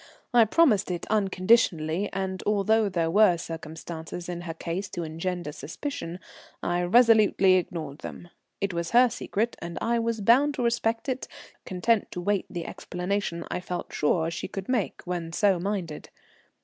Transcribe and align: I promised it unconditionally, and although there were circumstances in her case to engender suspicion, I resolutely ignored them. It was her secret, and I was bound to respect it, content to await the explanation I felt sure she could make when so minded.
I 0.33 0.45
promised 0.45 0.89
it 0.89 1.05
unconditionally, 1.11 2.09
and 2.11 2.41
although 2.47 2.89
there 2.89 3.11
were 3.11 3.37
circumstances 3.37 4.27
in 4.27 4.41
her 4.41 4.53
case 4.55 4.89
to 4.89 5.03
engender 5.03 5.51
suspicion, 5.51 6.17
I 6.63 6.81
resolutely 6.85 7.53
ignored 7.53 7.99
them. 7.99 8.29
It 8.59 8.73
was 8.73 8.89
her 8.97 9.09
secret, 9.09 9.55
and 9.59 9.77
I 9.79 9.99
was 9.99 10.19
bound 10.19 10.55
to 10.55 10.63
respect 10.63 11.07
it, 11.07 11.27
content 11.67 12.09
to 12.13 12.19
await 12.19 12.47
the 12.49 12.65
explanation 12.65 13.45
I 13.51 13.59
felt 13.59 13.93
sure 13.93 14.31
she 14.31 14.47
could 14.47 14.67
make 14.67 15.03
when 15.05 15.31
so 15.33 15.59
minded. 15.59 16.09